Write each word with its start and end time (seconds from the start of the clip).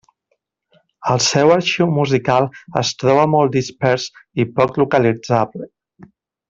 El 1.15 1.21
seu 1.25 1.51
arxiu 1.57 1.91
musical 1.99 2.49
es 2.83 2.93
troba 3.03 3.29
molt 3.37 3.55
dispers 3.59 4.09
i 4.45 4.51
poc 4.61 4.85
localitzable. 4.85 5.71